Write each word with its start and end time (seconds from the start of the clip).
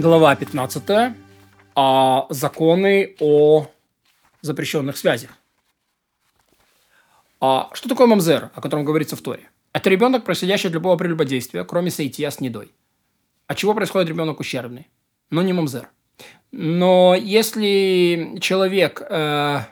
Глава 0.00 0.36
15. 0.36 1.12
А, 1.74 2.26
законы 2.30 3.16
о 3.18 3.66
запрещенных 4.42 4.96
связях. 4.96 5.30
А, 7.40 7.68
что 7.72 7.88
такое 7.88 8.06
мамзер, 8.06 8.50
о 8.54 8.60
котором 8.60 8.84
говорится 8.84 9.16
в 9.16 9.22
Торе? 9.22 9.50
Это 9.72 9.90
ребенок, 9.90 10.24
происходящий 10.24 10.68
от 10.68 10.74
любого 10.74 10.96
прелюбодействия, 10.96 11.64
кроме 11.64 11.90
соития 11.90 12.30
с 12.30 12.38
недой. 12.38 12.70
От 13.48 13.56
чего 13.56 13.74
происходит 13.74 14.08
ребенок 14.08 14.38
ущербный? 14.38 14.86
Но 15.30 15.42
не 15.42 15.52
мамзер. 15.52 15.90
Но 16.52 17.16
если 17.18 18.38
человек 18.40 19.02
э, 19.02 19.62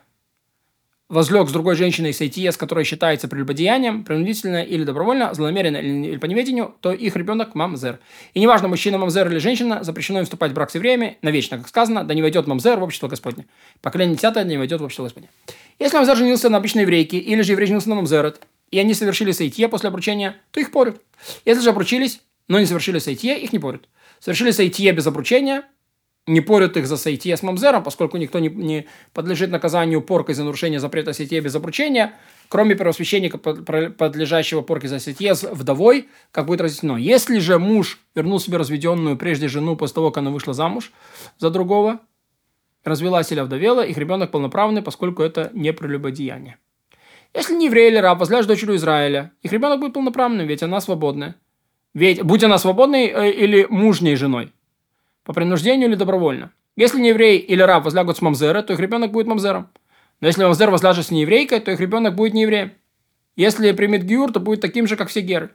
возлег 1.09 1.49
с 1.49 1.53
другой 1.53 1.77
женщиной 1.77 2.13
с 2.13 2.21
с 2.21 2.57
которой 2.57 2.85
считается 2.85 3.29
прелюбодеянием, 3.29 4.05
принудительно 4.05 4.63
или 4.63 4.85
добровольно, 4.85 5.33
злонамеренно 5.35 5.77
или 5.77 6.17
по 6.17 6.27
неведению, 6.27 6.75
то 6.81 6.93
их 6.93 7.17
ребенок 7.17 7.55
мамзер. 7.55 8.01
И 8.35 8.41
неважно, 8.41 8.69
мужчина 8.69 8.99
мамзер 8.99 9.29
или 9.29 9.39
женщина, 9.39 9.85
запрещено 9.85 10.19
им 10.19 10.25
вступать 10.25 10.51
в 10.51 10.55
брак 10.55 10.71
с 10.71 10.75
евреями, 10.75 11.19
навечно, 11.23 11.59
как 11.59 11.69
сказано, 11.69 12.05
да 12.05 12.15
не 12.15 12.23
войдет 12.23 12.47
мамзер 12.47 12.79
в 12.79 12.83
общество 12.83 13.09
Господне. 13.09 13.47
Поколение 13.83 14.17
десятое 14.17 14.45
не 14.45 14.59
войдет 14.59 14.81
в 14.81 14.85
общество 14.85 15.05
Господне. 15.05 15.29
Если 15.79 15.97
мамзер 15.97 16.17
женился 16.17 16.49
на 16.49 16.59
обычной 16.59 16.83
еврейке, 16.83 17.19
или 17.19 17.43
же 17.43 17.53
еврей 17.53 17.67
женился 17.67 17.89
на 17.89 17.97
мамзерет, 17.97 18.41
и 18.71 18.79
они 18.79 18.95
совершили 18.95 19.31
сайтье 19.31 19.69
после 19.69 19.89
обручения, 19.89 20.37
то 20.51 20.61
их 20.61 20.73
порют. 20.73 21.01
Если 21.45 21.63
же 21.63 21.71
обручились, 21.71 22.21
но 22.49 22.59
не 22.59 22.67
совершили 22.67 22.99
сайтье, 22.99 23.39
их 23.39 23.53
не 23.53 23.59
порют. 23.59 23.89
Совершили 24.19 24.51
сайтье 24.51 24.91
без 24.93 25.07
обручения, 25.07 25.65
не 26.27 26.41
порют 26.41 26.77
их 26.77 26.87
за 26.87 26.97
сайтье 26.97 27.37
с 27.37 27.43
мамзером, 27.43 27.83
поскольку 27.83 28.17
никто 28.17 28.39
не, 28.39 28.49
не 28.49 28.87
подлежит 29.13 29.51
наказанию 29.51 30.03
поркой 30.03 30.35
за 30.35 30.45
нарушение 30.45 30.81
запрета 30.81 31.13
сайтье 31.13 31.41
без 31.41 31.55
обручения, 31.55 32.15
кроме 32.49 32.75
первосвященника, 32.75 33.39
подлежащего 33.39 34.63
порке 34.63 34.89
за 34.89 34.99
сайтье 34.99 35.35
с 35.35 35.49
вдовой, 35.49 36.09
как 36.33 36.47
будет 36.47 36.61
разъяснено. 36.61 36.97
Если 36.97 37.39
же 37.39 37.59
муж 37.59 38.01
вернул 38.15 38.41
себе 38.41 38.57
разведенную 38.57 39.17
прежде 39.17 39.49
жену 39.49 39.77
после 39.77 39.95
того, 39.95 40.11
как 40.11 40.19
она 40.19 40.31
вышла 40.31 40.53
замуж 40.53 40.93
за 41.39 41.51
другого, 41.51 42.01
развелась 42.85 43.31
или 43.31 43.41
вдовела, 43.41 43.85
их 43.85 43.97
ребенок 43.97 44.31
полноправный, 44.31 44.83
поскольку 44.83 45.23
это 45.23 45.51
не 45.55 45.73
прелюбодеяние. 45.73 46.57
Если 47.35 47.55
не 47.55 47.67
еврей 47.67 47.91
или 47.91 47.99
раб 47.99 48.19
возляжет 48.19 48.49
дочерью 48.49 48.77
Израиля, 48.77 49.33
их 49.43 49.53
ребенок 49.53 49.81
будет 49.81 49.93
полноправным, 49.93 50.47
ведь 50.47 50.63
она 50.63 50.81
свободная. 50.81 51.37
Ведь, 51.95 52.23
будь 52.23 52.45
она 52.45 52.59
свободной 52.59 53.07
э, 53.07 53.31
или 53.33 53.67
мужней 53.69 54.17
женой, 54.17 54.53
по 55.27 55.33
принуждению 55.33 55.89
или 55.89 55.97
добровольно. 55.97 56.53
Если 56.77 57.01
не 57.01 57.09
еврей 57.09 57.39
или 57.39 57.61
раб 57.61 57.85
возлягут 57.85 58.17
с 58.17 58.23
мамзера, 58.23 58.63
то 58.63 58.73
их 58.73 58.79
ребенок 58.79 59.11
будет 59.11 59.27
мамзером. 59.27 59.69
Но 60.21 60.29
если 60.29 60.45
мамзер 60.45 60.71
возляжет 60.71 61.07
с 61.07 61.11
нееврейкой, 61.11 61.61
то 61.61 61.73
их 61.73 61.81
ребенок 61.81 62.15
будет 62.15 62.33
не 62.33 62.43
евреем. 62.43 62.73
Если 63.35 63.73
примет 63.73 64.05
гиур, 64.05 64.33
то 64.33 64.39
будет 64.39 64.61
таким 64.61 64.87
же, 64.87 64.97
как 64.97 65.09
все 65.09 65.21
геры. 65.21 65.51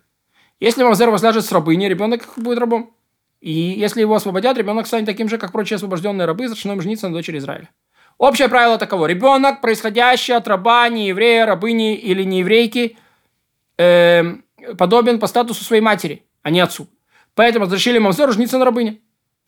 Если 0.60 0.84
мамзер 0.84 1.10
возляжет 1.10 1.46
с 1.46 1.52
рабыней, 1.52 1.88
ребенок 1.88 2.28
будет 2.36 2.60
рабом. 2.60 2.94
И 3.40 3.52
если 3.52 4.02
его 4.02 4.14
освободят, 4.14 4.58
ребенок 4.58 4.88
станет 4.88 5.06
таким 5.06 5.30
же, 5.30 5.38
как 5.38 5.54
прочие 5.54 5.78
освобожденные 5.78 6.26
рабы, 6.26 6.50
зачем 6.50 6.80
жениться 6.82 7.08
на 7.08 7.16
дочери 7.16 7.38
Израиля. 7.38 7.70
Общее 8.18 8.50
правило 8.50 8.78
таково. 8.78 9.06
Ребенок, 9.06 9.62
происходящий 9.62 10.36
от 10.36 10.48
раба, 10.48 10.88
не 10.90 11.08
еврея, 11.08 11.46
рабыни 11.46 11.96
или 11.96 12.24
не 12.24 12.40
еврейки, 12.40 12.98
э, 13.78 14.36
подобен 14.78 15.18
по 15.18 15.28
статусу 15.28 15.64
своей 15.64 15.82
матери, 15.82 16.24
а 16.44 16.52
не 16.52 16.60
отцу. 16.60 16.88
Поэтому 17.36 17.66
разрешили 17.66 18.00
мамзеру 18.00 18.34
жениться 18.34 18.58
на 18.58 18.66
рабыне 18.66 19.00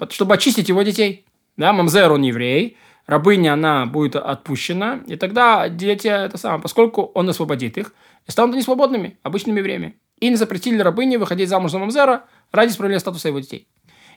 чтобы 0.09 0.35
очистить 0.35 0.69
его 0.69 0.81
детей. 0.81 1.25
Да, 1.57 1.73
мамзер 1.73 2.11
он 2.11 2.23
еврей, 2.23 2.77
рабыня 3.05 3.53
она 3.53 3.85
будет 3.85 4.15
отпущена, 4.15 5.01
и 5.07 5.15
тогда 5.15 5.69
дети 5.69 6.07
это 6.07 6.37
самое, 6.37 6.61
поскольку 6.61 7.03
он 7.13 7.29
освободит 7.29 7.77
их, 7.77 7.93
и 8.25 8.31
станут 8.31 8.55
они 8.55 8.63
свободными, 8.63 9.17
обычными 9.23 9.59
евреями. 9.59 9.97
И 10.19 10.29
не 10.29 10.35
запретили 10.35 10.81
рабыне 10.81 11.17
выходить 11.17 11.49
замуж 11.49 11.71
за 11.71 11.79
мамзера 11.79 12.25
ради 12.51 12.71
исправления 12.71 12.99
статуса 12.99 13.27
его 13.27 13.39
детей. 13.39 13.67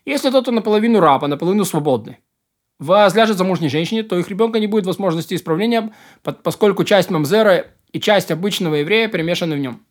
Если 0.05 0.31
тот 0.31 0.47
наполовину 0.47 1.01
раб, 1.01 1.25
а 1.25 1.29
наполовину 1.29 1.65
свободный, 1.65 2.19
возляжет 2.79 3.37
замужней 3.37 3.69
женщине, 3.69 4.03
то 4.03 4.19
их 4.19 4.29
ребенка 4.29 4.61
не 4.61 4.67
будет 4.67 4.87
возможности 4.87 5.35
исправления, 5.35 5.93
поскольку 6.23 6.85
часть 6.85 7.11
мамзера 7.11 7.67
и 7.93 8.01
часть 8.01 8.31
обычного 8.31 8.77
еврея 8.77 9.09
перемешаны 9.09 9.57
в 9.57 9.59
нем. 9.59 9.83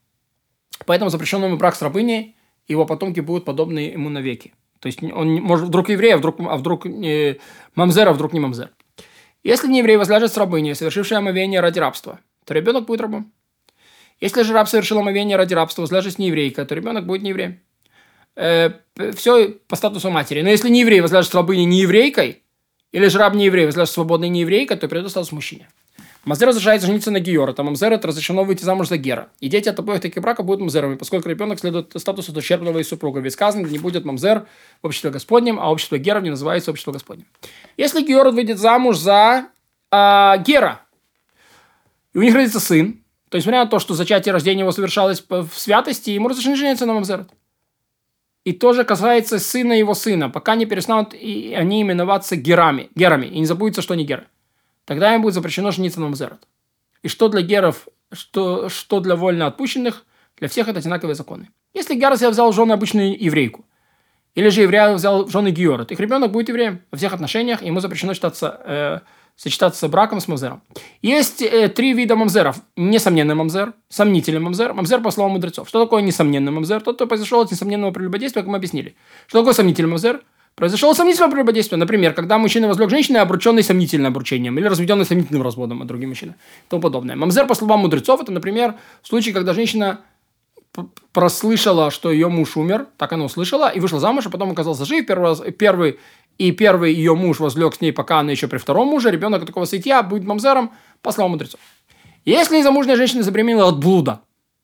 Поэтому 0.86 1.10
запрещенный 1.10 1.48
ему 1.48 1.58
брак 1.58 1.76
с 1.76 1.82
рабыней, 1.82 2.36
его 2.68 2.86
потомки 2.86 3.20
будут 3.20 3.46
подобны 3.46 3.80
ему 3.80 4.10
навеки. 4.10 4.54
То 4.86 4.88
есть 4.90 5.02
он 5.02 5.42
может 5.42 5.70
вдруг 5.70 5.90
еврей, 5.90 6.14
а 6.14 6.18
вдруг, 6.18 6.36
а 6.42 6.58
вдруг 6.58 6.86
не 6.86 7.40
мамзер, 7.74 8.08
а 8.08 8.14
вдруг 8.14 8.34
не 8.34 8.40
мамзер. 8.40 8.70
Если 9.44 9.68
не 9.68 9.80
еврей 9.80 9.98
возляжет 9.98 10.32
с 10.32 10.38
рабыней, 10.38 10.76
совершившей 10.76 11.18
омовение 11.18 11.60
ради 11.60 11.80
рабства, 11.80 12.20
то 12.46 12.54
ребенок 12.54 12.86
будет 12.86 13.02
рабом. 13.02 13.32
Если 14.22 14.44
же 14.44 14.54
раб 14.54 14.70
совершил 14.70 15.00
омовение 15.00 15.38
ради 15.38 15.56
рабства, 15.56 15.82
возляжет 15.82 16.14
с 16.14 16.18
нееврейкой, 16.20 16.68
то 16.68 16.76
ребенок 16.76 17.08
будет 17.08 17.24
не 17.24 17.30
евреем. 17.30 17.62
Э, 18.36 18.74
все 19.16 19.58
по 19.68 19.76
статусу 19.76 20.12
матери. 20.12 20.44
Но 20.44 20.50
если 20.50 20.70
не 20.70 20.82
еврей 20.82 21.02
возляжет 21.02 21.32
с 21.32 21.34
рабыней 21.34 21.66
не 21.66 21.80
еврейкой, 21.80 22.44
или 22.92 23.08
же 23.08 23.18
раб 23.18 23.34
не 23.34 23.46
еврей 23.46 23.66
возляжет 23.66 23.92
свободной 23.92 24.30
не 24.30 24.42
еврейкой, 24.42 24.78
то 24.78 24.88
придет 24.88 25.10
статус 25.10 25.32
мужчине. 25.32 25.68
Мазер 26.26 26.48
разрешается 26.48 26.88
жениться 26.88 27.12
на 27.12 27.20
Геора, 27.20 27.54
там 27.54 27.68
Мамзерет 27.68 28.04
разрешено 28.04 28.44
выйти 28.44 28.64
замуж 28.64 28.88
за 28.88 28.98
Гера. 28.98 29.30
И 29.40 29.48
дети 29.48 29.70
от 29.70 29.78
обоих 29.78 30.02
таких 30.02 30.24
браков 30.24 30.48
будут 30.48 30.62
Мамзерами, 30.62 30.96
поскольку 30.96 31.30
ребенок 31.30 31.60
следует 31.60 31.94
статусу 31.96 32.32
дочерного 32.32 32.80
из 32.80 32.88
супруга. 32.88 33.20
Ведь 33.20 33.34
сказано, 33.34 33.68
не 33.68 33.78
будет 33.78 34.06
Мамзер 34.06 34.48
в 34.82 34.88
обществе 34.88 35.12
Господнем, 35.12 35.60
а 35.60 35.72
общество 35.72 36.00
Геров 36.00 36.24
не 36.24 36.32
называется 36.32 36.72
общество 36.72 36.92
Господнем. 36.92 37.28
Если 37.78 38.02
Георат 38.02 38.34
выйдет 38.34 38.58
замуж 38.58 38.98
за 38.98 39.50
э, 39.92 40.34
Гера, 40.44 40.82
и 42.14 42.18
у 42.18 42.22
них 42.24 42.34
родится 42.34 42.60
сын, 42.60 43.04
то 43.30 43.36
есть, 43.36 43.46
несмотря 43.46 43.66
на 43.66 43.70
то, 43.70 43.78
что 43.78 43.94
зачатие 43.94 44.34
рождения 44.34 44.62
его 44.62 44.72
совершалось 44.72 45.24
в 45.30 45.50
святости, 45.54 46.10
ему 46.10 46.28
разрешено 46.28 46.56
жениться 46.56 46.88
на 46.88 46.94
Мамзерет. 46.94 47.30
И 48.46 48.54
тоже 48.54 48.84
касается 48.84 49.38
сына 49.38 49.74
его 49.74 49.94
сына, 49.94 50.32
пока 50.32 50.56
не 50.56 50.66
перестанут 50.66 51.14
и 51.14 51.54
они 51.54 51.84
именоваться 51.84 52.36
герами, 52.36 52.90
герами, 52.96 53.28
и 53.28 53.40
не 53.40 53.46
забудется, 53.46 53.84
что 53.84 53.94
они 53.94 54.06
геры 54.06 54.26
тогда 54.86 55.14
им 55.14 55.22
будет 55.22 55.34
запрещено 55.34 55.72
жениться 55.72 56.00
на 56.00 56.08
мазерот. 56.08 56.48
И 57.04 57.08
что 57.08 57.28
для 57.28 57.42
геров, 57.42 57.88
что, 58.12 58.70
что 58.70 59.00
для 59.00 59.16
вольно 59.16 59.48
отпущенных, 59.48 60.06
для 60.38 60.48
всех 60.48 60.68
это 60.68 60.80
одинаковые 60.80 61.16
законы. 61.16 61.50
Если 61.74 61.96
гер 61.96 62.16
себе 62.18 62.30
взял 62.30 62.52
жену 62.54 62.74
обычную 62.74 63.22
еврейку, 63.22 63.66
или 64.36 64.50
же 64.50 64.62
еврея 64.62 64.94
взял 64.94 65.28
жены 65.28 65.52
Геора, 65.52 65.86
их 65.90 66.00
ребенок 66.00 66.32
будет 66.32 66.50
евреем 66.50 66.82
во 66.92 66.98
всех 66.98 67.14
отношениях, 67.14 67.62
ему 67.62 67.80
запрещено 67.80 68.14
считаться, 68.14 68.62
э, 68.66 69.00
сочетаться 69.38 69.88
браком 69.88 70.20
с 70.20 70.28
мамзером. 70.28 70.62
Есть 71.02 71.42
э, 71.42 71.70
три 71.70 71.94
вида 71.94 72.18
мамзеров. 72.18 72.58
Несомненный 72.76 73.36
мамзер, 73.36 73.74
сомнительный 73.88 74.42
мамзер, 74.42 74.74
мамзер 74.74 75.02
по 75.02 75.12
словам 75.12 75.34
мудрецов. 75.34 75.70
Что 75.70 75.84
такое 75.84 76.02
несомненный 76.02 76.52
мамзер? 76.52 76.82
Тот, 76.82 76.96
кто 76.96 77.08
произошел 77.08 77.42
от 77.42 77.52
несомненного 77.52 77.92
прелюбодействия, 77.92 78.44
как 78.44 78.50
мы 78.50 78.58
объяснили. 78.58 78.96
Что 79.28 79.40
такое 79.40 79.54
сомнительный 79.54 79.90
мамзер? 79.90 80.22
Произошло 80.56 80.94
сомнительное 80.94 81.30
прелюбодействие. 81.30 81.78
Например, 81.78 82.14
когда 82.14 82.38
мужчина 82.38 82.68
возлег 82.68 82.90
женщине, 82.90 83.20
обрученный 83.20 83.62
сомнительным 83.62 84.08
обручением, 84.08 84.58
или 84.58 84.66
разведенный 84.66 85.06
сомнительным 85.06 85.44
разводом 85.44 85.82
от 85.82 85.88
других 85.88 86.08
мужчин, 86.08 86.30
и 86.30 86.70
тому 86.70 86.82
подобное. 86.82 87.18
Мамзер, 87.18 87.46
по 87.46 87.56
словам 87.56 87.82
мудрецов, 87.82 88.22
это, 88.22 88.32
например, 88.32 88.76
случай, 89.04 89.34
когда 89.34 89.54
женщина 89.54 90.00
прослышала, 91.12 91.92
что 91.92 92.10
ее 92.12 92.30
муж 92.30 92.56
умер, 92.56 92.88
так 92.98 93.12
она 93.12 93.26
услышала, 93.26 93.70
и 93.70 93.80
вышла 93.82 94.00
замуж, 94.00 94.28
а 94.28 94.30
потом 94.30 94.52
оказался 94.52 94.86
жив. 94.86 95.06
Первый, 95.06 95.30
раз, 95.30 95.42
первый 95.58 96.00
и 96.38 96.52
первый 96.52 96.94
ее 96.94 97.16
муж 97.16 97.40
возлег 97.40 97.76
с 97.76 97.82
ней, 97.82 97.92
пока 97.92 98.20
она 98.20 98.32
еще 98.32 98.48
при 98.48 98.58
втором 98.58 98.88
муже. 98.88 99.12
Ребенок 99.12 99.42
от 99.42 99.48
такого 99.48 99.66
сытья 99.66 100.04
будет 100.04 100.24
мамзером, 100.24 100.72
по 101.02 101.12
словам 101.12 101.32
мудрецов. 101.32 101.60
Если 102.24 102.58
незамужняя 102.58 102.96
женщина 102.96 103.24
забеременела 103.24 103.70
от 103.70 103.80
блуда, 103.80 104.22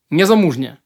незамужняя, 0.10 0.80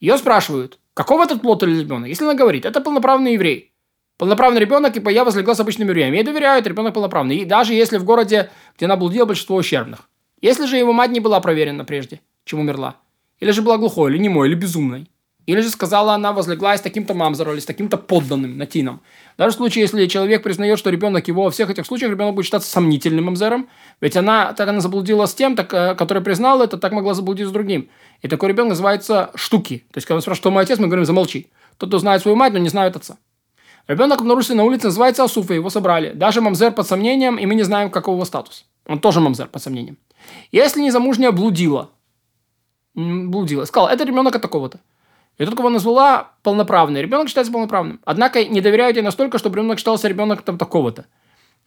ее 0.00 0.16
спрашивают, 0.18 0.78
какого 0.94 1.24
этот 1.24 1.42
плод 1.42 1.62
или 1.62 1.80
ребенок? 1.80 2.08
Если 2.08 2.24
она 2.24 2.34
говорит, 2.34 2.64
это 2.64 2.80
полноправный 2.80 3.34
еврей, 3.34 3.72
полноправный 4.18 4.60
ребенок, 4.60 4.96
и 4.96 5.12
я 5.12 5.24
возлегла 5.24 5.54
с 5.54 5.60
обычными 5.60 5.88
евреями. 5.88 6.16
Ей 6.16 6.24
доверяют, 6.24 6.66
ребенок 6.66 6.94
полноправный. 6.94 7.36
И 7.36 7.44
даже 7.44 7.74
если 7.74 7.98
в 7.98 8.04
городе, 8.04 8.50
где 8.76 8.86
она 8.86 8.96
блудила, 8.96 9.24
большинство 9.24 9.56
ущербных. 9.56 10.08
Если 10.40 10.66
же 10.66 10.76
его 10.76 10.92
мать 10.92 11.10
не 11.10 11.20
была 11.20 11.40
проверена 11.40 11.84
прежде, 11.84 12.20
чем 12.44 12.60
умерла, 12.60 12.96
или 13.40 13.50
же 13.50 13.62
была 13.62 13.78
глухой, 13.78 14.10
или 14.10 14.18
немой, 14.18 14.48
или 14.48 14.54
безумной, 14.54 15.08
или 15.46 15.60
же 15.60 15.70
сказала 15.70 16.14
она 16.14 16.32
возлегла 16.32 16.76
с 16.76 16.80
таким-то 16.80 17.14
мамзером, 17.14 17.52
или 17.52 17.60
с 17.60 17.64
таким-то 17.64 17.96
подданным, 17.96 18.58
натином. 18.58 19.00
Даже 19.38 19.54
в 19.54 19.58
случае, 19.58 19.82
если 19.82 20.06
человек 20.06 20.42
признает, 20.42 20.78
что 20.78 20.90
ребенок 20.90 21.28
его, 21.28 21.44
во 21.44 21.50
всех 21.50 21.70
этих 21.70 21.86
случаях 21.86 22.10
ребенок 22.10 22.34
будет 22.34 22.46
считаться 22.46 22.68
сомнительным 22.68 23.26
мамзером, 23.26 23.68
ведь 24.00 24.16
она, 24.16 24.52
так 24.52 24.68
она 24.68 24.80
заблудила 24.80 25.26
с 25.26 25.34
тем, 25.34 25.54
так, 25.54 25.72
э, 25.72 25.94
который 25.94 26.22
признал 26.22 26.62
это, 26.62 26.78
так 26.78 26.92
могла 26.92 27.14
заблудить 27.14 27.46
с 27.46 27.52
другим. 27.52 27.88
И 28.22 28.28
такой 28.28 28.48
ребенок 28.48 28.70
называется 28.70 29.30
штуки. 29.36 29.84
То 29.92 29.98
есть, 29.98 30.06
когда 30.06 30.16
мы 30.16 30.22
спрашиваем, 30.22 30.42
что 30.42 30.50
мой 30.50 30.62
отец, 30.64 30.78
мы 30.80 30.86
говорим, 30.88 31.04
замолчи. 31.04 31.46
Тот, 31.76 31.90
кто 31.90 31.98
знает 31.98 32.22
свою 32.22 32.36
мать, 32.36 32.52
но 32.52 32.58
не 32.58 32.68
знает 32.68 32.96
отца. 32.96 33.16
Ребенок 33.88 34.20
обнаружился 34.20 34.54
на 34.54 34.64
улице, 34.64 34.86
называется 34.86 35.24
Асуфа, 35.24 35.54
его 35.54 35.70
собрали. 35.70 36.12
Даже 36.12 36.40
мамзер 36.40 36.72
под 36.72 36.86
сомнением, 36.86 37.36
и 37.36 37.46
мы 37.46 37.54
не 37.54 37.62
знаем, 37.62 37.90
какого 37.90 38.16
его 38.16 38.24
статус. 38.24 38.66
Он 38.86 38.98
тоже 38.98 39.20
мамзер 39.20 39.46
под 39.46 39.62
сомнением. 39.62 39.96
Если 40.50 40.80
незамужняя 40.80 41.30
блудила, 41.30 41.90
блудила, 42.94 43.64
сказала, 43.64 43.88
это 43.88 44.04
ребенок 44.04 44.34
от 44.34 44.42
такого-то. 44.42 44.80
И 45.38 45.44
тот, 45.44 45.54
кого 45.54 45.68
назвала, 45.68 46.32
полноправный. 46.42 47.02
Ребенок 47.02 47.28
считается 47.28 47.52
полноправным. 47.52 48.00
Однако 48.04 48.44
не 48.44 48.60
доверяют 48.60 48.96
ей 48.96 49.02
настолько, 49.02 49.38
чтобы 49.38 49.56
ребенок 49.56 49.78
считался 49.78 50.08
ребенком 50.08 50.42
там 50.44 50.58
такого-то. 50.58 51.06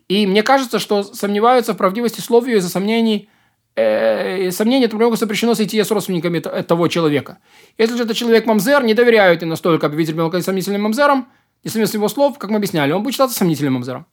И 0.08 0.26
мне 0.26 0.42
кажется, 0.42 0.80
что 0.80 1.04
сомневаются 1.04 1.74
в 1.74 1.78
правдивости 1.78 2.20
словью 2.20 2.58
из-за 2.58 2.70
сомнений, 2.70 3.30
э, 3.76 4.50
сомнений, 4.52 4.86
это 4.86 4.98
ребенку 4.98 5.18
запрещено 5.18 5.54
сойти 5.54 5.82
с 5.82 5.92
родственниками 5.92 6.40
того 6.40 6.88
человека. 6.88 7.38
Если 7.78 7.96
же 7.96 8.04
это 8.04 8.16
человек 8.16 8.48
мамзер, 8.48 8.84
не 8.84 8.96
доверяют 8.96 9.44
ей 9.44 9.48
настолько 9.48 9.86
объявить 9.86 10.10
ребенка 10.10 10.42
сомнительным 10.42 10.82
мамзером, 10.82 11.28
несоответствие 11.64 12.00
его 12.00 12.10
слов, 12.10 12.38
как 12.38 12.50
мы 12.50 12.58
объясняли, 12.58 12.92
он 12.92 13.04
будет 13.04 13.14
считаться 13.14 13.38
сомнительным 13.38 13.76
мамзером. 13.76 14.06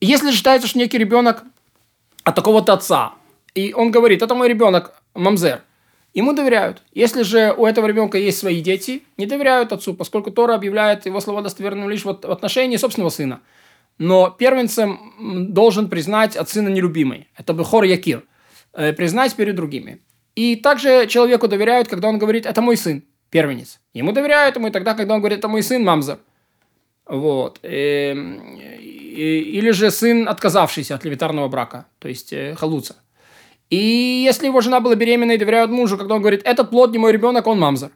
Если 0.00 0.30
считается, 0.30 0.68
что 0.68 0.78
некий 0.78 0.98
ребенок 0.98 1.44
от 2.24 2.34
такого-то 2.34 2.74
отца, 2.74 3.14
и 3.54 3.72
он 3.72 3.90
говорит, 3.90 4.22
это 4.22 4.34
мой 4.34 4.48
ребенок, 4.48 4.94
мамзер, 5.14 5.62
ему 6.14 6.32
доверяют. 6.32 6.82
Если 6.92 7.22
же 7.22 7.54
у 7.56 7.66
этого 7.66 7.86
ребенка 7.86 8.18
есть 8.18 8.38
свои 8.38 8.60
дети, 8.60 9.02
не 9.16 9.26
доверяют 9.26 9.72
отцу, 9.72 9.94
поскольку 9.94 10.30
Тора 10.30 10.54
объявляет 10.54 11.06
его 11.06 11.20
слова 11.20 11.42
достоверным 11.42 11.88
лишь 11.90 12.04
в 12.04 12.10
отношении 12.10 12.76
собственного 12.76 13.10
сына. 13.10 13.40
Но 13.98 14.30
первенцем 14.30 15.48
должен 15.52 15.88
признать 15.88 16.36
от 16.36 16.48
сына 16.48 16.68
нелюбимый. 16.68 17.28
Это 17.36 17.52
Бехор 17.52 17.82
Якир. 17.82 18.24
Э, 18.72 18.92
признать 18.92 19.34
перед 19.34 19.56
другими. 19.56 20.00
И 20.36 20.54
также 20.54 21.06
человеку 21.08 21.48
доверяют, 21.48 21.88
когда 21.88 22.08
он 22.08 22.18
говорит, 22.18 22.46
это 22.46 22.62
мой 22.62 22.76
сын, 22.76 23.02
первенец. 23.30 23.80
Ему 23.92 24.12
доверяют 24.12 24.54
ему 24.54 24.68
и 24.68 24.70
тогда, 24.70 24.94
когда 24.94 25.14
он 25.14 25.20
говорит, 25.20 25.40
это 25.40 25.48
мой 25.48 25.62
сын, 25.62 25.82
мамзер. 25.82 26.18
Вот. 27.08 27.58
Эм, 27.62 28.58
или 28.58 29.70
же 29.70 29.90
сын, 29.90 30.28
отказавшийся 30.28 30.94
от 30.94 31.04
левитарного 31.04 31.48
брака, 31.48 31.86
то 31.98 32.08
есть 32.08 32.32
э, 32.32 32.54
халуца. 32.54 32.96
И 33.70 34.22
если 34.24 34.46
его 34.46 34.60
жена 34.60 34.80
была 34.80 34.94
беременна 34.94 35.32
и 35.32 35.38
доверяют 35.38 35.70
мужу, 35.70 35.96
когда 35.96 36.14
он 36.14 36.20
говорит, 36.20 36.42
этот 36.44 36.70
плод 36.70 36.92
не 36.92 36.98
мой 36.98 37.12
ребенок, 37.12 37.46
он 37.46 37.58
мамзер. 37.58 37.90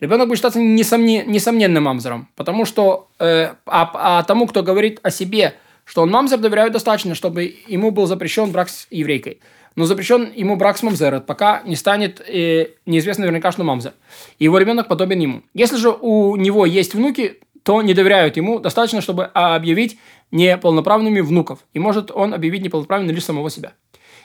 Ребенок 0.00 0.28
будет 0.28 0.38
считаться 0.38 0.60
несомне, 0.60 1.24
несомненным 1.24 1.84
мамзером, 1.84 2.28
потому 2.34 2.64
что 2.64 3.08
э, 3.18 3.54
а, 3.66 4.18
а 4.18 4.22
тому, 4.24 4.46
кто 4.46 4.62
говорит 4.62 5.00
о 5.02 5.10
себе, 5.10 5.54
что 5.84 6.02
он 6.02 6.10
мамзер, 6.10 6.38
доверяют 6.38 6.72
достаточно, 6.72 7.14
чтобы 7.14 7.54
ему 7.66 7.90
был 7.90 8.06
запрещен 8.06 8.50
брак 8.50 8.68
с 8.68 8.86
еврейкой. 8.90 9.40
Но 9.74 9.84
запрещен 9.84 10.32
ему 10.34 10.56
брак 10.56 10.78
с 10.78 10.82
мамзером, 10.82 11.22
пока 11.22 11.62
не 11.64 11.76
станет 11.76 12.20
э, 12.20 12.70
неизвестно 12.86 13.22
наверняка, 13.22 13.52
что 13.52 13.64
мамзер. 13.64 13.92
И 14.38 14.44
его 14.44 14.58
ребенок 14.58 14.88
подобен 14.88 15.20
ему. 15.20 15.42
Если 15.54 15.76
же 15.76 15.90
у 15.90 16.36
него 16.36 16.66
есть 16.66 16.94
внуки, 16.94 17.40
то 17.66 17.82
не 17.82 17.94
доверяют 17.94 18.36
ему 18.36 18.60
достаточно, 18.60 19.00
чтобы 19.00 19.24
объявить 19.24 19.98
неполноправными 20.30 21.18
внуков. 21.18 21.58
И 21.72 21.80
может 21.80 22.12
он 22.12 22.32
объявить 22.32 22.62
неполноправными 22.62 23.12
лишь 23.12 23.24
самого 23.24 23.50
себя. 23.50 23.72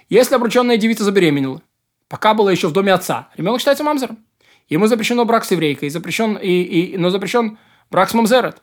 Если 0.09 0.35
обрученная 0.35 0.77
девица 0.77 1.03
забеременела, 1.03 1.63
пока 2.07 2.35
была 2.35 2.51
еще 2.51 2.67
в 2.67 2.71
доме 2.71 2.93
отца, 2.93 3.29
ребенок 3.35 3.59
считается 3.59 3.83
мамзером. 3.83 4.19
Ему 4.69 4.85
запрещено 4.85 5.25
брак 5.25 5.43
с 5.43 5.49
еврейкой, 5.49 5.89
запрещен, 5.89 6.35
и, 6.35 6.61
и, 6.61 6.97
но 6.97 7.09
запрещен 7.09 7.57
брак 7.89 8.11
с 8.11 8.13
мамзерет. 8.13 8.61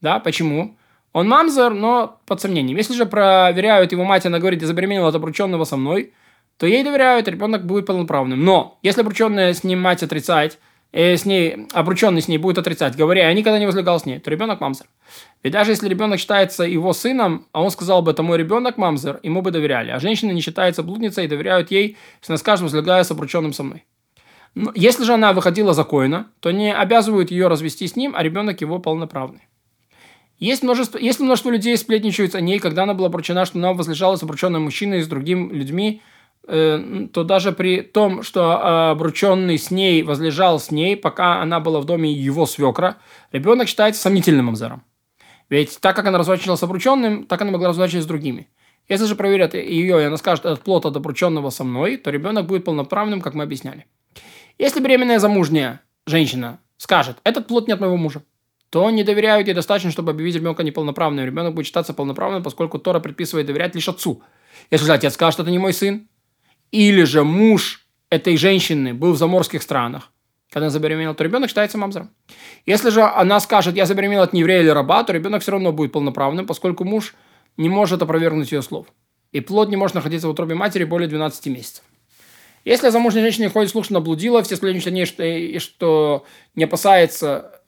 Да, 0.00 0.20
почему? 0.20 0.76
Он 1.12 1.28
мамзер, 1.28 1.74
но 1.74 2.20
под 2.24 2.40
сомнением. 2.40 2.76
Если 2.76 2.94
же 2.94 3.06
проверяют 3.06 3.90
его 3.90 4.04
мать, 4.04 4.26
она 4.26 4.38
говорит, 4.38 4.60
я 4.60 4.68
забеременела 4.68 5.08
от 5.08 5.14
обрученного 5.16 5.64
со 5.64 5.76
мной, 5.76 6.12
то 6.56 6.68
ей 6.68 6.84
доверяют, 6.84 7.26
ребенок 7.26 7.66
будет 7.66 7.84
полноправным. 7.84 8.44
Но 8.44 8.78
если 8.82 9.00
обрученная 9.00 9.54
с 9.54 9.64
ним 9.64 9.80
мать 9.80 10.04
отрицает, 10.04 10.60
э, 10.92 11.16
с 11.16 11.24
ней, 11.24 11.66
обрученный 11.72 12.22
с 12.22 12.28
ней 12.28 12.38
будет 12.38 12.58
отрицать, 12.58 12.96
говоря, 12.96 13.28
я 13.28 13.34
никогда 13.34 13.58
не 13.58 13.66
возлегал 13.66 14.00
с 14.00 14.06
ней, 14.06 14.18
то 14.18 14.30
ребенок 14.30 14.60
мамзер. 14.60 14.86
Ведь 15.42 15.52
даже 15.52 15.72
если 15.72 15.88
ребенок 15.88 16.20
считается 16.20 16.64
его 16.64 16.92
сыном, 16.92 17.46
а 17.52 17.62
он 17.62 17.70
сказал 17.70 18.02
бы, 18.02 18.10
это 18.10 18.22
мой 18.22 18.38
ребенок 18.38 18.76
мамзер, 18.78 19.20
ему 19.22 19.42
бы 19.42 19.50
доверяли. 19.50 19.90
А 19.90 20.00
женщина 20.00 20.32
не 20.32 20.40
считается 20.40 20.82
блудницей 20.82 21.24
и 21.24 21.28
доверяют 21.28 21.70
ей, 21.70 21.96
если 22.20 22.32
она 22.32 22.38
скажет, 22.38 22.62
возлегая 22.62 23.04
с 23.04 23.10
обрученным 23.10 23.52
со 23.52 23.62
мной. 23.62 23.84
Но 24.54 24.72
если 24.74 25.04
же 25.04 25.14
она 25.14 25.32
выходила 25.32 25.74
законно, 25.74 26.28
то 26.40 26.50
не 26.50 26.74
обязывают 26.74 27.30
ее 27.30 27.48
развести 27.48 27.86
с 27.86 27.96
ним, 27.96 28.14
а 28.16 28.22
ребенок 28.22 28.60
его 28.60 28.78
полноправный. 28.78 29.42
Есть 30.38 30.62
множество, 30.62 30.98
если 30.98 31.22
множество 31.22 31.50
людей 31.50 31.76
сплетничают 31.76 32.34
о 32.34 32.40
ней, 32.40 32.58
когда 32.58 32.84
она 32.84 32.94
была 32.94 33.08
обручена, 33.08 33.44
что 33.44 33.58
она 33.58 33.74
возлежала 33.74 34.16
с 34.16 34.22
обрученным 34.22 34.62
мужчиной, 34.64 35.02
с 35.02 35.06
другим 35.06 35.52
людьми, 35.52 36.00
то 36.46 37.24
даже 37.24 37.52
при 37.52 37.82
том, 37.82 38.22
что 38.22 38.90
обрученный 38.90 39.58
с 39.58 39.70
ней 39.70 40.02
возлежал 40.02 40.58
с 40.58 40.70
ней, 40.70 40.96
пока 40.96 41.40
она 41.42 41.60
была 41.60 41.80
в 41.80 41.84
доме 41.84 42.10
его 42.10 42.46
свекра, 42.46 42.96
ребенок 43.32 43.68
считается 43.68 44.02
сомнительным 44.02 44.46
мамзером. 44.46 44.82
Ведь 45.48 45.78
так 45.80 45.96
как 45.96 46.06
она 46.06 46.18
развращалась 46.18 46.60
с 46.60 46.62
обрученным, 46.62 47.26
так 47.26 47.42
она 47.42 47.50
могла 47.50 47.68
развращаться 47.68 48.04
с 48.04 48.08
другими. 48.08 48.48
Если 48.88 49.04
же 49.04 49.14
проверят 49.14 49.54
ее, 49.54 50.00
и 50.00 50.04
она 50.04 50.16
скажет, 50.16 50.44
этот 50.44 50.62
плод 50.62 50.86
от 50.86 50.96
обрученного 50.96 51.50
со 51.50 51.62
мной, 51.62 51.96
то 51.96 52.10
ребенок 52.10 52.46
будет 52.46 52.64
полноправным, 52.64 53.20
как 53.20 53.34
мы 53.34 53.44
объясняли. 53.44 53.86
Если 54.58 54.80
беременная 54.80 55.18
замужняя 55.18 55.80
женщина 56.06 56.58
скажет, 56.76 57.18
этот 57.22 57.46
плод 57.46 57.68
не 57.68 57.74
от 57.74 57.80
моего 57.80 57.96
мужа, 57.96 58.22
то 58.70 58.88
не 58.90 59.04
доверяют 59.04 59.48
ей 59.48 59.54
достаточно, 59.54 59.90
чтобы 59.90 60.10
объявить 60.12 60.36
ребенка 60.36 60.62
неполноправным. 60.62 61.24
Ребенок 61.24 61.54
будет 61.54 61.66
считаться 61.66 61.92
полноправным, 61.94 62.42
поскольку 62.42 62.78
Тора 62.78 63.00
предписывает 63.00 63.46
доверять 63.46 63.74
лишь 63.74 63.88
отцу. 63.88 64.22
Если 64.70 64.86
же 64.86 64.92
отец 64.92 65.14
скажет, 65.14 65.34
что 65.34 65.42
это 65.42 65.50
не 65.50 65.58
мой 65.58 65.72
сын, 65.72 66.08
или 66.72 67.04
же 67.04 67.24
муж 67.24 67.86
этой 68.10 68.36
женщины 68.36 68.94
был 68.94 69.12
в 69.12 69.18
заморских 69.18 69.62
странах, 69.62 70.10
когда 70.50 70.66
она 70.66 70.70
забеременела, 70.70 71.14
то 71.14 71.24
ребенок 71.24 71.48
считается 71.48 71.78
мамзером. 71.78 72.10
Если 72.66 72.90
же 72.90 73.02
она 73.02 73.38
скажет, 73.40 73.76
я 73.76 73.86
забеременела 73.86 74.24
от 74.24 74.32
нееврея 74.32 74.60
или 74.60 74.68
раба, 74.68 75.04
то 75.04 75.12
ребенок 75.12 75.42
все 75.42 75.52
равно 75.52 75.72
будет 75.72 75.92
полноправным, 75.92 76.46
поскольку 76.46 76.84
муж 76.84 77.14
не 77.56 77.68
может 77.68 78.02
опровергнуть 78.02 78.50
ее 78.50 78.62
слов. 78.62 78.86
И 79.32 79.40
плод 79.40 79.68
не 79.68 79.76
может 79.76 79.94
находиться 79.94 80.26
в 80.26 80.30
утробе 80.30 80.54
матери 80.54 80.84
более 80.84 81.08
12 81.08 81.46
месяцев. 81.46 81.84
Если 82.64 82.90
замужняя 82.90 83.24
женщина 83.24 83.48
ходит 83.48 83.70
слух, 83.70 83.84
что 83.84 83.94
наблудила, 83.94 84.42
все 84.42 84.56
сплетничают 84.56 84.88
о 84.88 84.96
ней, 84.96 85.06
что, 85.06 85.22
и 85.22 85.58
что 85.58 86.26
не 86.54 86.64
опасается 86.64 87.60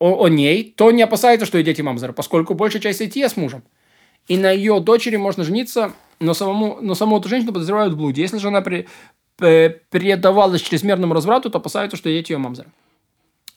о, 0.00 0.24
о 0.24 0.28
ней, 0.28 0.74
то 0.76 0.90
не 0.90 1.02
опасается, 1.02 1.46
что 1.46 1.58
и 1.58 1.62
дети 1.62 1.82
мамзера, 1.82 2.12
поскольку 2.12 2.54
большая 2.54 2.82
часть 2.82 3.00
идти 3.00 3.26
с 3.26 3.36
мужем. 3.36 3.62
И 4.26 4.36
на 4.36 4.50
ее 4.50 4.80
дочери 4.80 5.16
можно 5.16 5.44
жениться, 5.44 5.92
но, 6.20 6.34
самому, 6.34 6.78
но 6.80 6.94
саму 6.94 7.18
эту 7.18 7.28
женщину 7.28 7.52
подозревают 7.52 7.94
в 7.94 7.96
блуде. 7.96 8.22
Если 8.22 8.38
же 8.38 8.48
она 8.48 8.60
при, 8.60 8.88
предавалась 9.36 10.62
чрезмерному 10.62 11.14
разврату, 11.14 11.50
то 11.50 11.58
опасаются, 11.58 11.96
что 11.96 12.10
дети 12.10 12.32
ее 12.32 12.38
мамзера. 12.38 12.68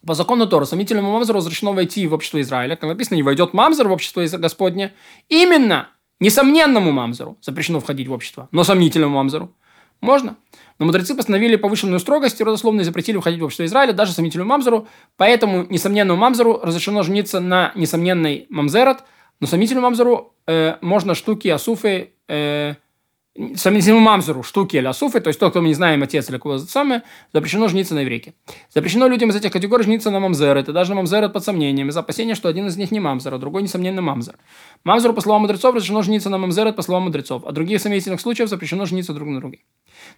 По 0.05 0.13
закону 0.13 0.47
Тора, 0.47 0.65
сомнительному 0.65 1.11
мамзеру 1.11 1.39
разрешено 1.39 1.73
войти 1.73 2.07
в 2.07 2.13
общество 2.13 2.39
Израиля. 2.41 2.75
Как 2.75 2.89
написано, 2.89 3.15
не 3.15 3.23
войдет 3.23 3.53
мамзер 3.53 3.87
в 3.87 3.91
общество 3.91 4.25
Господне. 4.37 4.93
Именно 5.27 5.89
несомненному 6.19 6.91
мамзеру 6.91 7.37
запрещено 7.41 7.79
входить 7.79 8.07
в 8.07 8.13
общество, 8.13 8.47
но 8.51 8.63
сомнительному 8.63 9.15
мамзеру 9.15 9.51
можно. 10.01 10.37
Но 10.79 10.85
мудрецы 10.85 11.15
постановили 11.15 11.55
повышенную 11.55 11.99
строгость 11.99 12.39
и 12.39 12.43
родословно 12.43 12.83
запретили 12.83 13.17
входить 13.17 13.41
в 13.41 13.43
общество 13.43 13.65
Израиля 13.65 13.93
даже 13.93 14.11
сомнителю 14.11 14.45
Мамзеру, 14.45 14.87
поэтому 15.17 15.65
несомненному 15.69 16.19
Мамзеру 16.19 16.59
разрешено 16.61 17.01
жениться 17.03 17.39
на 17.39 17.71
несомненной 17.75 18.45
Мамзерат, 18.49 19.03
но 19.39 19.47
сомнителю 19.47 19.81
Мамзеру 19.81 20.33
э, 20.45 20.75
можно 20.81 21.15
штуки 21.15 21.47
Асуфы 21.47 22.13
Самому 22.27 23.99
мамзеру 23.99 24.41
штуки 24.41 24.77
или 24.77 24.87
асуфы, 24.87 25.19
то 25.19 25.27
есть 25.27 25.39
тот, 25.39 25.51
кто 25.51 25.61
мы 25.61 25.67
не 25.67 25.75
знаем, 25.75 26.01
отец 26.01 26.27
или 26.27 26.39
кого 26.39 26.57
самое, 26.57 27.03
запрещено 27.31 27.67
жениться 27.67 27.93
на 27.93 27.99
еврейке. 27.99 28.33
Запрещено 28.73 29.07
людям 29.07 29.29
из 29.29 29.35
этих 29.35 29.51
категорий 29.51 29.83
жениться 29.83 30.09
на 30.09 30.19
мамзер. 30.19 30.57
Это 30.57 30.73
даже 30.73 30.95
мамзер 30.95 31.29
под 31.29 31.43
сомнением, 31.43 31.89
из 31.89 31.97
опасения, 31.97 32.33
что 32.33 32.49
один 32.49 32.65
из 32.65 32.77
них 32.77 32.89
не 32.89 32.99
мамзер, 32.99 33.31
а 33.31 33.37
другой, 33.37 33.61
несомненно, 33.61 34.01
мамзер. 34.01 34.37
Мамзеру, 34.83 35.13
по 35.13 35.21
словам 35.21 35.43
мудрецов, 35.43 35.75
разрешено 35.75 36.01
жениться 36.01 36.31
на 36.31 36.39
мамзер, 36.39 36.73
по 36.73 36.81
словам 36.81 37.03
мудрецов, 37.03 37.43
а 37.45 37.51
других 37.51 37.79
сомнительных 37.79 38.19
случаев 38.21 38.49
запрещено 38.49 38.87
жениться 38.87 39.13
друг 39.13 39.29
на 39.29 39.39
друге. 39.39 39.59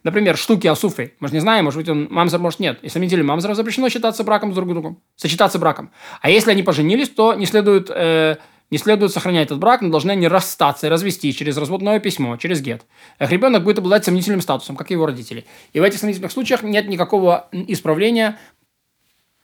Например, 0.06 0.38
штуки 0.38 0.68
асуфы. 0.68 1.16
Мы 1.20 1.28
же 1.28 1.34
не 1.34 1.42
знаем, 1.42 1.66
может 1.66 1.78
быть, 1.78 1.89
он 1.89 2.08
мамзер, 2.10 2.39
может, 2.39 2.62
нет. 2.62 2.80
И 2.84 2.88
сомнители 2.89 3.22
мамзера 3.22 3.54
запрещено 3.54 3.89
считаться 3.89 4.24
браком 4.24 4.54
с 4.54 4.56
друг 4.56 4.70
другом, 4.70 5.01
сочетаться 5.18 5.60
браком. 5.60 5.92
А 6.22 6.30
если 6.30 6.51
они 6.51 6.63
поженились, 6.63 7.10
то 7.10 7.34
не 7.34 7.46
следует... 7.46 7.89
Э, 7.89 8.38
не 8.72 8.78
следует 8.78 9.12
сохранять 9.12 9.48
этот 9.48 9.60
брак, 9.60 9.82
но 9.82 9.90
должны 9.90 10.12
они 10.12 10.28
расстаться 10.28 10.88
и 10.88 10.90
развести 10.90 11.34
через 11.34 11.58
разводное 11.58 12.00
письмо, 12.00 12.38
через 12.38 12.62
гет. 12.62 12.86
Их 13.20 13.32
ребенок 13.32 13.64
будет 13.64 13.80
обладать 13.80 14.06
сомнительным 14.06 14.42
статусом, 14.42 14.76
как 14.76 14.92
и 14.92 14.94
его 14.94 15.06
родители. 15.06 15.46
И 15.74 15.80
в 15.80 15.84
этих 15.84 16.00
сомнительных 16.00 16.32
случаях 16.32 16.64
нет 16.64 16.88
никакого 16.88 17.48
исправления, 17.52 18.38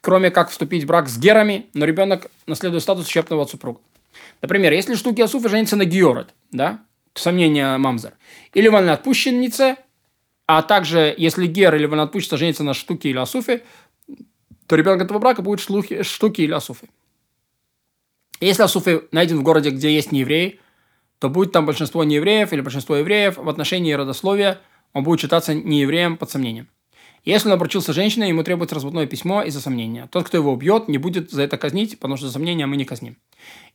кроме 0.01 0.29
как 0.29 0.50
вступить 0.50 0.84
в 0.84 0.88
брак 0.88 1.10
с 1.10 1.17
герами, 1.17 1.65
но 1.74 1.86
ребенок 1.86 2.29
наследует 2.46 2.84
статус 2.84 3.08
щепного 3.08 3.44
от 3.44 3.50
супруга. 3.50 3.79
Например, 4.41 4.72
если 4.72 4.96
штуки 4.96 5.22
Асуфы 5.22 5.50
женятся 5.50 5.75
на 5.75 5.86
Георет, 5.86 6.34
да, 6.51 6.79
сомнение 7.15 7.77
Мамзер, 7.77 8.13
или 8.53 8.67
вольноотпущеннице, 8.67 9.77
а 10.46 10.62
также 10.62 11.13
если 11.17 11.48
Гер 11.48 11.74
или 11.75 11.86
вольноотпущенница 11.86 12.38
женится 12.38 12.63
на 12.63 12.74
штуке 12.74 13.10
или 13.10 13.17
Асуфе, 13.17 13.63
то 14.67 14.75
ребенок 14.75 15.01
этого 15.01 15.20
брака 15.20 15.41
будет 15.41 15.60
шлухи, 15.60 16.03
штуки 16.03 16.41
или 16.41 16.53
Асуфы. 16.53 16.88
Если 18.45 18.61
Асуфи 18.61 19.01
найден 19.11 19.39
в 19.39 19.41
городе, 19.41 19.71
где 19.71 19.91
есть 19.91 20.11
неевреи, 20.11 20.59
то 21.17 21.29
будет 21.29 21.51
там 21.51 21.65
большинство 21.65 22.03
неевреев 22.03 22.53
или 22.53 22.61
большинство 22.61 22.95
евреев 22.95 23.37
в 23.37 23.49
отношении 23.49 23.91
родословия, 23.91 24.59
он 24.93 25.03
будет 25.03 25.19
считаться 25.19 25.55
неевреем 25.55 26.15
под 26.15 26.29
сомнением. 26.29 26.67
Если 27.23 27.47
он 27.47 27.55
обручился 27.55 27.91
женщиной, 27.91 28.27
ему 28.27 28.43
требуется 28.43 28.75
разводное 28.75 29.07
письмо 29.07 29.41
из-за 29.41 29.61
сомнения. 29.61 30.07
Тот, 30.11 30.27
кто 30.27 30.37
его 30.37 30.53
убьет, 30.53 30.87
не 30.87 30.99
будет 30.99 31.31
за 31.31 31.41
это 31.41 31.57
казнить, 31.57 31.97
потому 31.97 32.17
что 32.17 32.27
за 32.27 32.33
сомнение 32.33 32.67
мы 32.67 32.77
не 32.77 32.85
казним. 32.85 33.17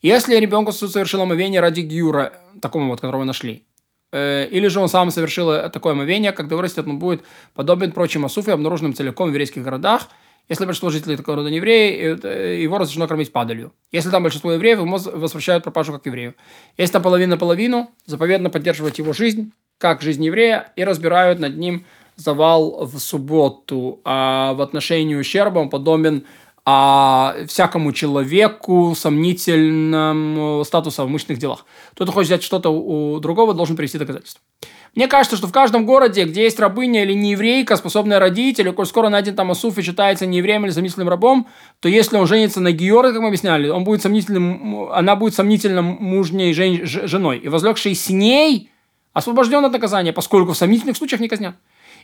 Если 0.02 0.36
ребенку 0.36 0.70
совершил 0.70 1.20
омовение 1.22 1.60
ради 1.60 1.80
гюра, 1.80 2.32
такому 2.62 2.90
вот, 2.90 3.00
которого 3.00 3.24
нашли, 3.24 3.64
э, 4.12 4.46
или 4.52 4.68
же 4.68 4.78
он 4.78 4.88
сам 4.88 5.10
совершил 5.10 5.68
такое 5.70 5.94
омовение, 5.94 6.30
когда 6.30 6.54
вырастет, 6.54 6.86
он 6.86 7.00
будет 7.00 7.24
подобен 7.54 7.90
прочим 7.90 8.24
асуфе, 8.24 8.52
обнаруженным 8.52 8.94
целиком 8.94 9.26
в 9.26 9.30
еврейских 9.30 9.64
городах– 9.64 10.10
если 10.48 10.64
большинство 10.64 10.90
жителей 10.90 11.16
такого 11.16 11.38
рода 11.38 11.50
не 11.50 11.56
евреи, 11.56 12.18
э, 12.22 12.62
его 12.62 12.78
разрешено 12.78 13.06
кормить 13.06 13.32
падалью. 13.32 13.72
Если 13.92 14.10
там 14.10 14.22
большинство 14.22 14.52
евреев, 14.52 14.80
ему 14.80 14.98
возвращают 14.98 15.64
пропажу 15.64 15.92
как 15.92 16.06
еврею. 16.06 16.34
Если 16.76 16.92
там 16.92 17.02
половина 17.02 17.36
половину, 17.36 17.90
заповедно 18.06 18.50
поддерживать 18.50 18.98
его 18.98 19.12
жизнь, 19.12 19.52
как 19.78 20.02
жизнь 20.02 20.24
еврея, 20.24 20.72
и 20.76 20.84
разбирают 20.84 21.38
над 21.38 21.56
ним 21.56 21.84
завал 22.20 22.84
в 22.84 22.98
субботу. 22.98 24.00
А 24.04 24.52
в 24.54 24.60
отношении 24.60 25.14
ущерба 25.14 25.58
он 25.58 25.70
подобен 25.70 26.24
а 26.64 27.36
всякому 27.46 27.92
человеку 27.92 28.94
сомнительным 28.96 30.64
статусом 30.64 31.06
в 31.06 31.10
мышечных 31.10 31.38
делах. 31.38 31.64
Кто-то 31.92 32.12
хочет 32.12 32.28
взять 32.28 32.42
что-то 32.42 32.70
у 32.70 33.18
другого, 33.20 33.54
должен 33.54 33.76
привести 33.76 33.98
доказательства. 33.98 34.42
Мне 34.96 35.06
кажется, 35.06 35.36
что 35.36 35.46
в 35.46 35.52
каждом 35.52 35.86
городе, 35.86 36.24
где 36.24 36.42
есть 36.42 36.58
рабыня 36.58 37.04
или 37.04 37.12
нееврейка, 37.12 37.76
способная 37.76 38.18
родить, 38.18 38.58
или 38.58 38.70
коль 38.70 38.86
скоро 38.86 39.08
найден 39.08 39.36
там 39.36 39.50
Асуф 39.52 39.78
и 39.78 39.82
считается 39.82 40.26
неевреем 40.26 40.64
или 40.64 40.72
сомнительным 40.72 41.08
рабом, 41.08 41.46
то 41.78 41.88
если 41.88 42.16
он 42.16 42.26
женится 42.26 42.60
на 42.60 42.72
Георге, 42.72 43.12
как 43.12 43.22
мы 43.22 43.28
объясняли, 43.28 43.68
он 43.68 43.84
будет 43.84 44.02
сомнительным, 44.02 44.90
она 44.90 45.14
будет 45.14 45.34
сомнительным 45.34 45.84
мужней 45.84 46.52
жен, 46.52 46.80
женой. 46.84 47.38
И 47.38 47.48
возлегший 47.48 47.94
с 47.94 48.08
ней 48.10 48.69
освобожден 49.12 49.64
от 49.64 49.72
наказания, 49.72 50.12
поскольку 50.12 50.52
в 50.52 50.56
сомнительных 50.56 50.96
случаях 50.96 51.20
не 51.20 51.28
казнят. 51.28 51.56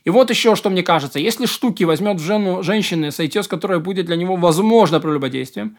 И 0.04 0.10
вот 0.10 0.30
еще, 0.30 0.54
что 0.54 0.70
мне 0.70 0.82
кажется, 0.82 1.18
если 1.18 1.46
штуки 1.46 1.84
возьмет 1.84 2.20
жену 2.20 2.62
женщины, 2.62 3.10
с 3.10 3.48
которой 3.48 3.80
будет 3.80 4.06
для 4.06 4.16
него 4.16 4.36
возможно 4.36 5.00
прелюбодействием, 5.00 5.78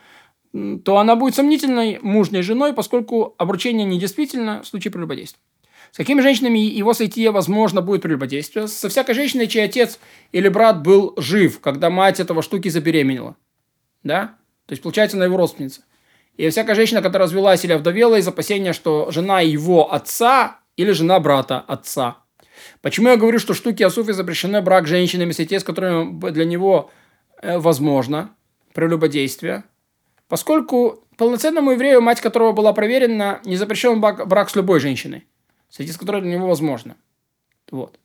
то 0.84 0.98
она 0.98 1.16
будет 1.16 1.36
сомнительной 1.36 2.00
мужней 2.02 2.42
женой, 2.42 2.74
поскольку 2.74 3.36
обручение 3.38 3.86
недействительно 3.86 4.64
в 4.64 4.68
случае 4.68 4.92
прелюбодействия. 4.92 5.42
С 5.92 5.98
какими 5.98 6.20
женщинами 6.22 6.60
его 6.60 6.94
сойти 6.94 7.28
возможно 7.30 7.82
будет 7.82 8.02
прелюбодействие? 8.02 8.68
Со 8.68 8.90
всякой 8.90 9.16
женщиной, 9.16 9.48
чей 9.48 9.64
отец 9.64 10.00
или 10.32 10.50
брат 10.50 10.82
был 10.82 11.14
жив, 11.18 11.62
когда 11.62 11.90
мать 11.90 12.20
этого 12.20 12.42
штуки 12.42 12.68
забеременела. 12.68 13.38
Да? 14.04 14.36
То 14.66 14.74
есть, 14.74 14.84
получается, 14.84 15.16
она 15.16 15.26
его 15.26 15.38
родственница. 15.38 15.82
И 16.36 16.50
всякая 16.50 16.76
женщина, 16.76 17.02
которая 17.02 17.28
развелась 17.28 17.64
или 17.64 17.72
овдовела 17.72 18.18
из 18.18 18.28
опасения, 18.28 18.74
что 18.74 19.10
жена 19.12 19.42
его 19.42 19.92
отца 19.92 20.60
или 20.78 20.92
жена 20.92 21.20
брата 21.20 21.60
отца. 21.68 22.18
Почему 22.82 23.10
я 23.10 23.18
говорю, 23.18 23.40
что 23.40 23.54
штуки 23.54 23.84
Асуфи 23.84 24.14
запрещены 24.14 24.62
брак 24.62 24.86
с 24.86 24.90
женщинами, 24.90 25.32
с 25.32 25.64
которыми 25.64 26.32
для 26.32 26.46
него 26.46 26.90
э, 27.42 27.58
возможно 27.58 28.32
прелюбодействие? 28.74 29.64
Поскольку 30.30 31.04
полноценному 31.18 31.72
еврею, 31.72 32.02
мать 32.02 32.22
которого 32.22 32.54
была 32.54 32.74
проверена, 32.74 33.42
не 33.46 33.58
запрещен 33.58 34.00
брак, 34.00 34.50
с 34.50 34.56
любой 34.56 34.80
женщиной 34.80 35.26
среди 35.70 35.92
с 35.92 35.98
которой 35.98 36.22
для 36.22 36.32
него 36.32 36.48
возможно. 36.48 36.96
Вот. 37.72 38.00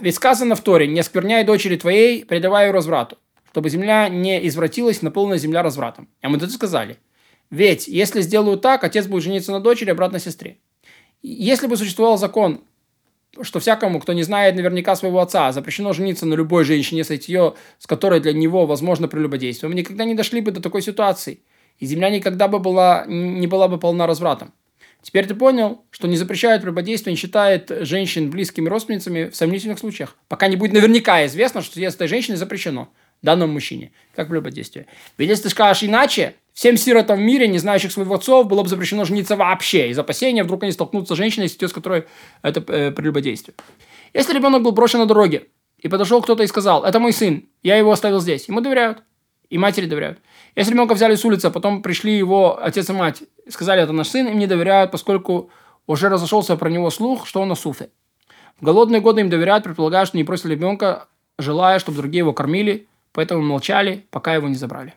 Ведь 0.00 0.16
сказано 0.16 0.56
в 0.56 0.60
Торе, 0.60 0.86
не 0.86 1.00
оскверняй 1.00 1.44
дочери 1.44 1.76
твоей, 1.76 2.24
предавай 2.24 2.66
ее 2.66 2.72
разврату, 2.72 3.18
чтобы 3.50 3.70
земля 3.70 4.08
не 4.08 4.46
извратилась, 4.48 5.02
наполнена 5.02 5.38
земля 5.38 5.62
развратом. 5.62 6.08
А 6.20 6.28
мы 6.28 6.38
тут 6.38 6.50
сказали, 6.50 6.98
ведь 7.50 7.88
если 7.88 8.20
сделаю 8.20 8.58
так, 8.58 8.84
отец 8.84 9.06
будет 9.06 9.22
жениться 9.22 9.52
на 9.52 9.60
дочери, 9.60 9.90
а 9.90 9.94
брат 9.94 10.12
на 10.12 10.18
сестре. 10.18 10.58
Если 11.22 11.66
бы 11.66 11.76
существовал 11.76 12.18
закон, 12.18 12.62
что 13.42 13.60
всякому, 13.60 14.00
кто 14.00 14.12
не 14.12 14.22
знает 14.22 14.56
наверняка 14.56 14.96
своего 14.96 15.20
отца, 15.20 15.52
запрещено 15.52 15.92
жениться 15.92 16.26
на 16.26 16.34
любой 16.34 16.64
женщине, 16.64 17.04
с 17.04 17.10
ее, 17.10 17.54
с 17.78 17.86
которой 17.86 18.20
для 18.20 18.32
него 18.32 18.66
возможно 18.66 19.08
прелюбодействие, 19.08 19.68
мы 19.68 19.76
никогда 19.76 20.04
не 20.04 20.14
дошли 20.14 20.40
бы 20.40 20.50
до 20.50 20.60
такой 20.60 20.82
ситуации. 20.82 21.40
И 21.78 21.86
земля 21.86 22.10
никогда 22.10 22.48
бы 22.48 22.58
была, 22.58 23.04
не 23.06 23.46
была 23.46 23.68
бы 23.68 23.78
полна 23.78 24.06
развратом. 24.06 24.52
Теперь 25.02 25.26
ты 25.26 25.34
понял, 25.34 25.82
что 25.90 26.08
не 26.08 26.16
запрещают 26.16 26.62
прелюбодействие, 26.62 27.12
не 27.12 27.16
считает 27.16 27.70
женщин 27.82 28.30
близкими 28.30 28.68
родственницами 28.68 29.30
в 29.30 29.36
сомнительных 29.36 29.78
случаях. 29.78 30.16
Пока 30.28 30.46
не 30.48 30.56
будет 30.56 30.72
наверняка 30.72 31.24
известно, 31.26 31.62
что 31.62 31.80
с 31.80 31.94
этой 31.94 32.08
женщиной 32.08 32.36
запрещено 32.36 32.90
данному 33.22 33.54
мужчине, 33.54 33.92
как 34.14 34.28
прелюбодействие. 34.28 34.86
Ведь 35.18 35.28
если 35.28 35.44
ты 35.44 35.48
скажешь 35.50 35.82
иначе, 35.82 36.34
всем 36.52 36.76
сиротам 36.76 37.18
в 37.18 37.22
мире, 37.22 37.48
не 37.48 37.58
знающих 37.58 37.92
своего 37.92 38.14
отцов, 38.14 38.46
было 38.46 38.62
бы 38.62 38.68
запрещено 38.68 39.04
жениться 39.04 39.36
вообще. 39.36 39.90
Из 39.90 39.98
опасения 39.98 40.44
вдруг 40.44 40.62
они 40.62 40.72
столкнутся 40.72 41.14
с 41.14 41.18
женщиной, 41.18 41.48
с 41.48 41.72
которой 41.72 42.04
это 42.42 42.60
э, 42.72 42.90
прелюбодействие. 42.90 43.54
Если 44.12 44.34
ребенок 44.34 44.62
был 44.62 44.72
брошен 44.72 45.00
на 45.00 45.06
дороге, 45.06 45.46
и 45.78 45.88
подошел 45.88 46.20
кто-то 46.20 46.42
и 46.42 46.46
сказал, 46.46 46.84
это 46.84 46.98
мой 46.98 47.12
сын, 47.12 47.48
я 47.62 47.76
его 47.76 47.90
оставил 47.90 48.20
здесь, 48.20 48.48
ему 48.48 48.60
доверяют. 48.60 49.02
И 49.48 49.58
матери 49.58 49.86
доверяют. 49.86 50.20
Если 50.54 50.72
ребенка 50.72 50.94
взяли 50.94 51.16
с 51.16 51.24
улицы, 51.24 51.46
а 51.46 51.50
потом 51.50 51.82
пришли 51.82 52.16
его 52.16 52.62
отец 52.62 52.88
и 52.88 52.92
мать, 52.92 53.24
сказали, 53.48 53.82
это 53.82 53.92
наш 53.92 54.08
сын, 54.08 54.28
им 54.28 54.38
не 54.38 54.46
доверяют, 54.46 54.92
поскольку 54.92 55.50
уже 55.86 56.08
разошелся 56.08 56.56
про 56.56 56.70
него 56.70 56.90
слух, 56.90 57.26
что 57.26 57.40
он 57.40 57.50
Асуфе. 57.50 57.90
В 58.60 58.64
голодные 58.64 59.00
годы 59.00 59.22
им 59.22 59.30
доверяют, 59.30 59.64
предполагая, 59.64 60.04
что 60.04 60.16
не 60.16 60.24
просили 60.24 60.52
ребенка, 60.52 61.08
желая, 61.38 61.78
чтобы 61.78 61.98
другие 61.98 62.18
его 62.18 62.32
кормили, 62.32 62.86
поэтому 63.12 63.42
молчали, 63.42 64.06
пока 64.10 64.34
его 64.34 64.48
не 64.48 64.54
забрали. 64.54 64.94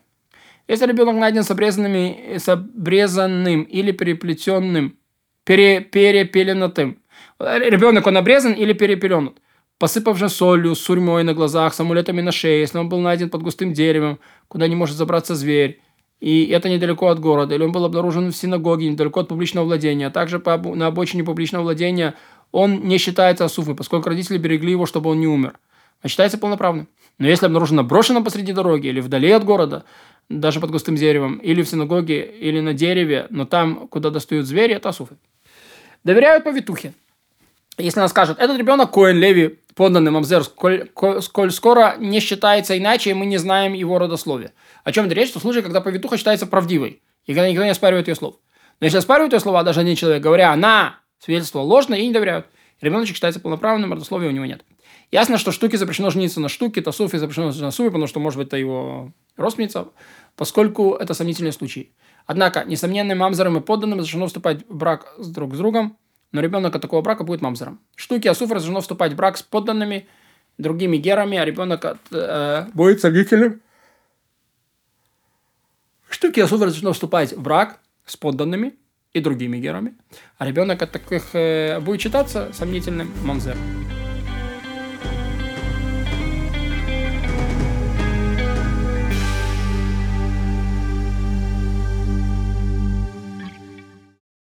Если 0.66 0.86
ребенок 0.86 1.16
найден 1.16 1.42
с, 1.42 1.50
обрезанными, 1.50 2.38
с 2.38 2.48
обрезанным 2.48 3.62
или 3.62 3.92
переплетенным, 3.92 4.96
пере, 5.44 5.80
перепеленатым, 5.80 6.98
ребенок 7.38 8.06
он 8.06 8.16
обрезан 8.16 8.52
или 8.52 8.72
перепеленут, 8.72 9.38
посыпавшим 9.78 10.28
солью, 10.28 10.74
сурьмой 10.74 11.22
на 11.22 11.34
глазах, 11.34 11.74
с 11.74 11.80
амулетами 11.80 12.22
на 12.22 12.32
шее, 12.32 12.60
если 12.60 12.78
он 12.78 12.88
был 12.88 13.00
найден 13.00 13.28
под 13.28 13.42
густым 13.42 13.72
деревом, 13.72 14.18
куда 14.48 14.66
не 14.66 14.74
может 14.74 14.96
забраться 14.96 15.34
зверь, 15.34 15.80
и 16.20 16.46
это 16.46 16.70
недалеко 16.70 17.08
от 17.08 17.20
города, 17.20 17.54
или 17.54 17.62
он 17.62 17.72
был 17.72 17.84
обнаружен 17.84 18.32
в 18.32 18.36
синагоге, 18.36 18.88
недалеко 18.88 19.20
от 19.20 19.28
публичного 19.28 19.66
владения, 19.66 20.06
а 20.06 20.10
также 20.10 20.38
по, 20.38 20.56
на 20.56 20.86
обочине 20.86 21.24
публичного 21.24 21.64
владения, 21.64 22.14
он 22.50 22.84
не 22.84 22.96
считается 22.96 23.44
асуфой, 23.44 23.74
поскольку 23.74 24.08
родители 24.08 24.38
берегли 24.38 24.70
его, 24.70 24.86
чтобы 24.86 25.10
он 25.10 25.20
не 25.20 25.26
умер, 25.26 25.58
а 26.04 26.08
считается 26.08 26.38
полноправным. 26.38 26.86
Но 27.18 27.26
если 27.26 27.46
обнаружено 27.46 27.82
брошено 27.82 28.22
посреди 28.22 28.52
дороги 28.52 28.88
или 28.88 29.00
вдали 29.00 29.30
от 29.30 29.42
города, 29.42 29.84
даже 30.28 30.60
под 30.60 30.70
густым 30.70 30.96
деревом, 30.96 31.38
или 31.38 31.62
в 31.62 31.68
синагоге, 31.68 32.24
или 32.24 32.60
на 32.60 32.74
дереве, 32.74 33.26
но 33.30 33.46
там, 33.46 33.88
куда 33.88 34.10
достают 34.10 34.46
звери, 34.46 34.74
это 34.74 34.90
асуфы. 34.90 35.16
Доверяют 36.04 36.44
повитухе. 36.44 36.92
Если 37.78 37.98
она 37.98 38.08
скажет, 38.08 38.38
этот 38.38 38.58
ребенок 38.58 38.90
Коэн 38.90 39.16
Леви, 39.16 39.60
подданный 39.74 40.10
Мамзер, 40.10 40.44
сколь, 40.44 40.90
сколь 41.22 41.50
скоро 41.50 41.96
не 41.98 42.20
считается 42.20 42.76
иначе, 42.76 43.10
и 43.10 43.14
мы 43.14 43.24
не 43.24 43.38
знаем 43.38 43.72
его 43.72 43.98
родословия. 43.98 44.52
О 44.84 44.92
чем 44.92 45.06
это 45.06 45.14
речь? 45.14 45.30
Что 45.30 45.38
в 45.38 45.42
случае, 45.42 45.62
когда 45.62 45.80
повитуха 45.80 46.18
считается 46.18 46.46
правдивой, 46.46 47.00
и 47.24 47.32
когда 47.32 47.48
никто 47.48 47.64
не 47.64 47.70
оспаривает 47.70 48.08
ее 48.08 48.14
слов. 48.14 48.36
Но 48.80 48.84
если 48.84 48.98
оспаривают 48.98 49.32
ее 49.32 49.40
слова, 49.40 49.62
даже 49.62 49.80
один 49.80 49.96
человек, 49.96 50.22
говоря, 50.22 50.52
она 50.52 51.00
свидетельство 51.18 51.60
ложное, 51.60 51.98
и 51.98 52.06
не 52.06 52.12
доверяют. 52.12 52.46
Ребеночек 52.82 53.14
считается 53.16 53.40
полноправным, 53.40 53.92
родословия 53.92 54.28
у 54.28 54.32
него 54.32 54.44
нет. 54.44 54.62
Ясно, 55.14 55.38
что 55.38 55.52
штуки 55.52 55.76
запрещено 55.76 56.10
жениться 56.10 56.40
на 56.40 56.48
штуке, 56.48 56.82
Тасуфе 56.82 57.20
запрещено 57.20 57.52
жениться 57.52 57.62
на 57.62 57.70
Суфе, 57.70 57.90
потому 57.90 58.08
что, 58.08 58.18
может 58.18 58.36
быть, 58.36 58.48
это 58.48 58.56
его 58.56 59.12
родственница, 59.36 59.86
поскольку 60.34 60.94
это 60.94 61.14
сомнительные 61.14 61.52
случаи. 61.52 61.92
Однако, 62.26 62.64
несомненно, 62.64 63.14
мамзерам 63.14 63.56
и 63.56 63.60
подданным 63.60 64.00
разрешено 64.00 64.26
вступать 64.26 64.68
в 64.68 64.74
брак 64.74 65.14
с 65.18 65.28
друг 65.28 65.54
с 65.54 65.58
другом, 65.58 65.96
но 66.32 66.40
ребенок 66.40 66.74
от 66.74 66.82
такого 66.82 67.00
брака 67.00 67.22
будет 67.22 67.42
мамзером. 67.42 67.78
Штуки 67.94 68.26
Асуф 68.26 68.50
разрешено 68.50 68.80
вступать 68.80 69.12
в 69.12 69.14
брак 69.14 69.36
с 69.36 69.44
подданными, 69.44 70.08
другими 70.58 70.96
герами, 70.96 71.38
а 71.38 71.44
ребенок 71.44 71.84
от, 71.84 71.98
э, 72.10 72.66
будет 72.74 73.00
согителем. 73.00 73.60
Штуки 76.10 76.40
Асуф 76.40 76.60
разрешено 76.60 76.92
вступать 76.92 77.32
в 77.32 77.40
брак 77.40 77.78
с 78.04 78.16
подданными 78.16 78.74
и 79.12 79.20
другими 79.20 79.58
герами, 79.58 79.94
а 80.38 80.44
ребенок 80.44 80.82
от 80.82 80.90
таких 80.90 81.36
э, 81.36 81.78
будет 81.78 82.00
считаться 82.00 82.50
сомнительным 82.52 83.12
мамзером. 83.22 83.60